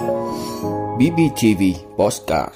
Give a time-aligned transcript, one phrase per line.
[0.00, 1.62] BBTV
[1.96, 2.54] Postcard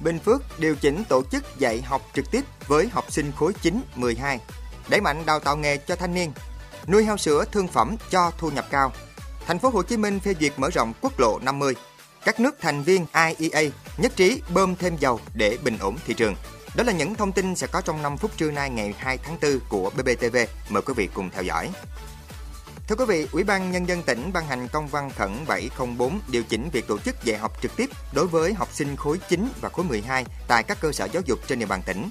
[0.00, 3.80] Bình Phước điều chỉnh tổ chức dạy học trực tiếp với học sinh khối 9,
[3.94, 4.40] 12,
[4.88, 6.32] đẩy mạnh đào tạo nghề cho thanh niên,
[6.86, 8.92] nuôi heo sữa thương phẩm cho thu nhập cao.
[9.46, 11.74] Thành phố Hồ Chí Minh phê duyệt mở rộng quốc lộ 50.
[12.24, 13.06] Các nước thành viên
[13.38, 16.34] IEA nhất trí bơm thêm dầu để bình ổn thị trường.
[16.76, 19.36] Đó là những thông tin sẽ có trong 5 phút trưa nay ngày 2 tháng
[19.42, 20.36] 4 của BBTV.
[20.68, 21.70] Mời quý vị cùng theo dõi.
[22.90, 26.42] Thưa quý vị, Ủy ban Nhân dân tỉnh ban hành công văn khẩn 704 điều
[26.42, 29.68] chỉnh việc tổ chức dạy học trực tiếp đối với học sinh khối 9 và
[29.68, 32.08] khối 12 tại các cơ sở giáo dục trên địa bàn tỉnh.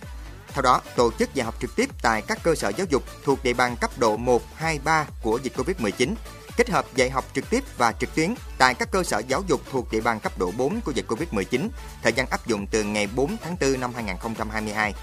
[0.48, 3.44] Theo đó, tổ chức dạy học trực tiếp tại các cơ sở giáo dục thuộc
[3.44, 6.14] địa bàn cấp độ 1, 2, 3 của dịch Covid-19,
[6.58, 9.62] kết hợp dạy học trực tiếp và trực tuyến tại các cơ sở giáo dục
[9.72, 11.68] thuộc địa bàn cấp độ 4 của dịch Covid-19,
[12.04, 14.94] thời gian áp dụng từ ngày 4 tháng 4 năm 2022.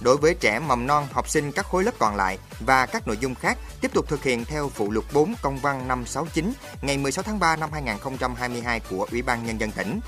[0.00, 3.16] Đối với trẻ mầm non, học sinh các khối lớp còn lại và các nội
[3.20, 7.22] dung khác tiếp tục thực hiện theo phụ lục 4 công văn 569 ngày 16
[7.22, 10.00] tháng 3 năm 2022 của Ủy ban Nhân dân tỉnh.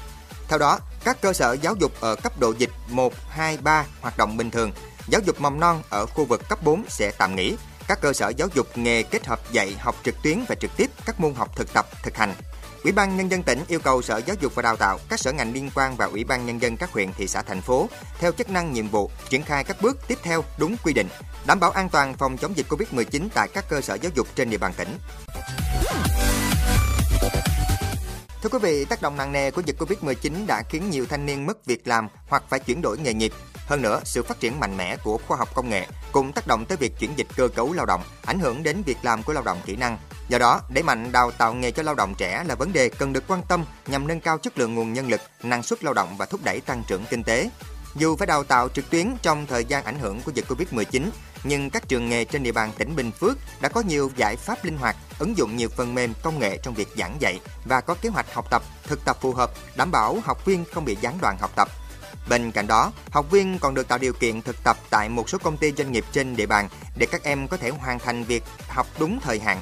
[0.49, 4.17] Theo đó, các cơ sở giáo dục ở cấp độ dịch 1, 2, 3 hoạt
[4.17, 4.73] động bình thường.
[5.09, 7.57] Giáo dục mầm non ở khu vực cấp 4 sẽ tạm nghỉ.
[7.89, 10.91] Các cơ sở giáo dục nghề kết hợp dạy học trực tuyến và trực tiếp
[11.07, 12.35] các môn học thực tập, thực hành.
[12.85, 15.33] Ủy ban Nhân dân tỉnh yêu cầu Sở Giáo dục và Đào tạo, các sở
[15.33, 18.33] ngành liên quan và Ủy ban Nhân dân các huyện, thị xã, thành phố theo
[18.33, 21.09] chức năng nhiệm vụ triển khai các bước tiếp theo đúng quy định,
[21.47, 24.51] đảm bảo an toàn phòng chống dịch Covid-19 tại các cơ sở giáo dục trên
[24.51, 24.99] địa bàn tỉnh.
[28.43, 31.47] Thưa quý vị, tác động nặng nề của dịch Covid-19 đã khiến nhiều thanh niên
[31.47, 33.33] mất việc làm hoặc phải chuyển đổi nghề nghiệp.
[33.67, 36.65] Hơn nữa, sự phát triển mạnh mẽ của khoa học công nghệ cũng tác động
[36.67, 39.43] tới việc chuyển dịch cơ cấu lao động, ảnh hưởng đến việc làm của lao
[39.43, 39.99] động kỹ năng.
[40.29, 43.13] Do đó, đẩy mạnh đào tạo nghề cho lao động trẻ là vấn đề cần
[43.13, 46.17] được quan tâm nhằm nâng cao chất lượng nguồn nhân lực, năng suất lao động
[46.19, 47.51] và thúc đẩy tăng trưởng kinh tế.
[47.95, 51.11] Dù phải đào tạo trực tuyến trong thời gian ảnh hưởng của dịch Covid-19,
[51.45, 54.65] nhưng các trường nghề trên địa bàn tỉnh Bình Phước đã có nhiều giải pháp
[54.65, 57.95] linh hoạt, ứng dụng nhiều phần mềm công nghệ trong việc giảng dạy và có
[57.95, 61.19] kế hoạch học tập, thực tập phù hợp, đảm bảo học viên không bị gián
[61.21, 61.69] đoạn học tập.
[62.29, 65.39] Bên cạnh đó, học viên còn được tạo điều kiện thực tập tại một số
[65.39, 68.43] công ty doanh nghiệp trên địa bàn để các em có thể hoàn thành việc
[68.69, 69.61] học đúng thời hạn.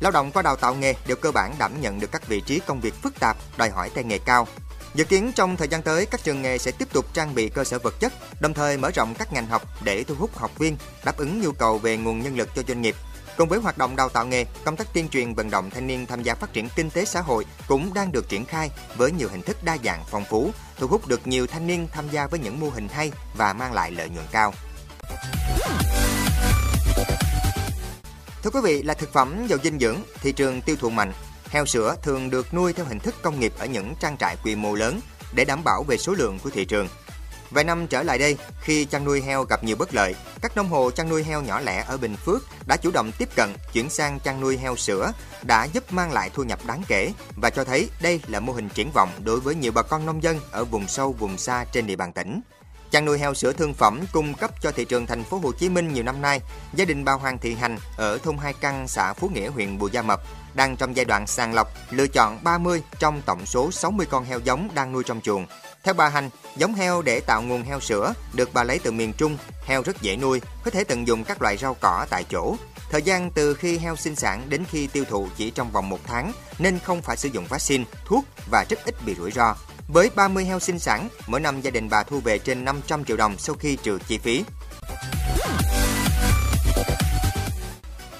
[0.00, 2.60] Lao động qua đào tạo nghề đều cơ bản đảm nhận được các vị trí
[2.66, 4.48] công việc phức tạp, đòi hỏi tay nghề cao.
[4.94, 7.64] Dự kiến trong thời gian tới, các trường nghề sẽ tiếp tục trang bị cơ
[7.64, 10.76] sở vật chất, đồng thời mở rộng các ngành học để thu hút học viên,
[11.04, 12.96] đáp ứng nhu cầu về nguồn nhân lực cho doanh nghiệp.
[13.36, 16.06] Cùng với hoạt động đào tạo nghề, công tác tuyên truyền vận động thanh niên
[16.06, 19.28] tham gia phát triển kinh tế xã hội cũng đang được triển khai với nhiều
[19.28, 22.40] hình thức đa dạng phong phú, thu hút được nhiều thanh niên tham gia với
[22.40, 24.54] những mô hình hay và mang lại lợi nhuận cao.
[28.42, 31.12] Thưa quý vị, là thực phẩm giàu dinh dưỡng, thị trường tiêu thụ mạnh,
[31.50, 34.56] heo sữa thường được nuôi theo hình thức công nghiệp ở những trang trại quy
[34.56, 35.00] mô lớn
[35.34, 36.88] để đảm bảo về số lượng của thị trường.
[37.50, 40.68] Vài năm trở lại đây, khi chăn nuôi heo gặp nhiều bất lợi, các nông
[40.68, 43.90] hộ chăn nuôi heo nhỏ lẻ ở Bình Phước đã chủ động tiếp cận chuyển
[43.90, 45.12] sang chăn nuôi heo sữa,
[45.42, 47.12] đã giúp mang lại thu nhập đáng kể
[47.42, 50.22] và cho thấy đây là mô hình triển vọng đối với nhiều bà con nông
[50.22, 52.40] dân ở vùng sâu vùng xa trên địa bàn tỉnh.
[52.90, 55.68] Chăn nuôi heo sữa thương phẩm cung cấp cho thị trường thành phố Hồ Chí
[55.68, 56.40] Minh nhiều năm nay,
[56.74, 59.88] gia đình bà Hoàng Thị Hành ở thôn Hai Căn, xã Phú Nghĩa, huyện Bù
[59.88, 60.20] Gia Mập
[60.54, 64.38] đang trong giai đoạn sàng lọc, lựa chọn 30 trong tổng số 60 con heo
[64.38, 65.46] giống đang nuôi trong chuồng.
[65.84, 69.12] Theo bà Hành, giống heo để tạo nguồn heo sữa được bà lấy từ miền
[69.12, 69.36] Trung,
[69.66, 72.56] heo rất dễ nuôi, có thể tận dụng các loại rau cỏ tại chỗ.
[72.90, 76.00] Thời gian từ khi heo sinh sản đến khi tiêu thụ chỉ trong vòng một
[76.06, 79.54] tháng nên không phải sử dụng vaccine, thuốc và rất ít bị rủi ro.
[79.92, 83.16] Với 30 heo sinh sản, mỗi năm gia đình bà thu về trên 500 triệu
[83.16, 84.44] đồng sau khi trừ chi phí.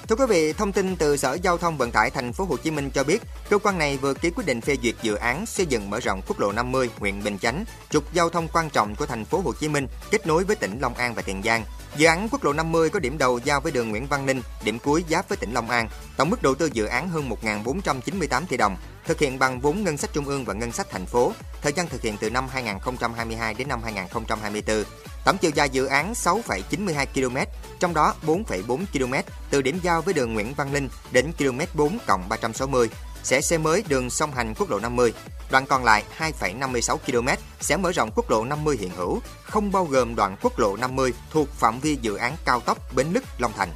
[0.07, 2.71] Thưa quý vị, thông tin từ Sở Giao thông Vận tải Thành phố Hồ Chí
[2.71, 5.65] Minh cho biết, cơ quan này vừa ký quyết định phê duyệt dự án xây
[5.65, 9.05] dựng mở rộng quốc lộ 50 huyện Bình Chánh, trục giao thông quan trọng của
[9.05, 11.63] Thành phố Hồ Chí Minh kết nối với tỉnh Long An và Tiền Giang.
[11.97, 14.79] Dự án quốc lộ 50 có điểm đầu giao với đường Nguyễn Văn Ninh, điểm
[14.79, 15.89] cuối giáp với tỉnh Long An.
[16.17, 19.97] Tổng mức đầu tư dự án hơn 1.498 tỷ đồng, thực hiện bằng vốn ngân
[19.97, 23.53] sách trung ương và ngân sách thành phố, thời gian thực hiện từ năm 2022
[23.53, 24.83] đến năm 2024.
[25.25, 27.37] Tổng chiều dài dự án 6,92 km,
[27.79, 29.13] trong đó 4,4 km
[29.49, 31.97] từ điểm giao với đường Nguyễn Văn Linh đến km 4
[32.29, 32.89] 360
[33.23, 35.13] sẽ xây mới đường song hành quốc lộ 50.
[35.51, 37.27] Đoạn còn lại 2,56 km
[37.59, 41.13] sẽ mở rộng quốc lộ 50 hiện hữu, không bao gồm đoạn quốc lộ 50
[41.31, 43.69] thuộc phạm vi dự án cao tốc Bến Lức Long Thành.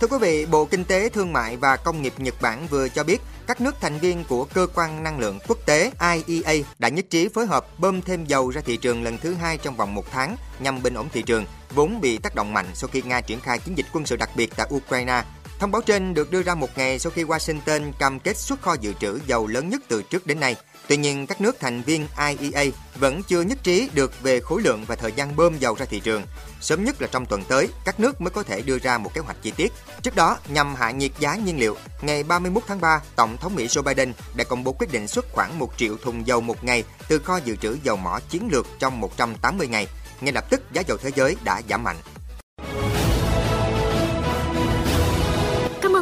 [0.00, 3.04] Thưa quý vị, Bộ Kinh tế, Thương mại và Công nghiệp Nhật Bản vừa cho
[3.04, 5.90] biết các nước thành viên của Cơ quan Năng lượng Quốc tế
[6.26, 9.58] IEA đã nhất trí phối hợp bơm thêm dầu ra thị trường lần thứ hai
[9.58, 12.88] trong vòng một tháng nhằm bình ổn thị trường, vốn bị tác động mạnh sau
[12.92, 15.22] khi Nga triển khai chiến dịch quân sự đặc biệt tại Ukraine.
[15.58, 18.76] Thông báo trên được đưa ra một ngày sau khi Washington cam kết xuất kho
[18.80, 20.56] dự trữ dầu lớn nhất từ trước đến nay.
[20.88, 22.64] Tuy nhiên, các nước thành viên IEA
[22.94, 26.00] vẫn chưa nhất trí được về khối lượng và thời gian bơm dầu ra thị
[26.00, 26.22] trường.
[26.60, 29.20] Sớm nhất là trong tuần tới, các nước mới có thể đưa ra một kế
[29.20, 29.72] hoạch chi tiết.
[30.02, 33.66] Trước đó, nhằm hạ nhiệt giá nhiên liệu, ngày 31 tháng 3, Tổng thống Mỹ
[33.66, 36.84] Joe Biden đã công bố quyết định xuất khoảng 1 triệu thùng dầu một ngày
[37.08, 39.86] từ kho dự trữ dầu mỏ chiến lược trong 180 ngày.
[40.20, 41.96] Ngay lập tức, giá dầu thế giới đã giảm mạnh.